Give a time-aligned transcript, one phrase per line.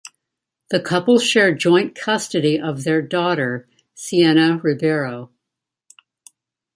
[0.71, 5.29] The couple share joint custody of their daughter, Sienna Ribeiro.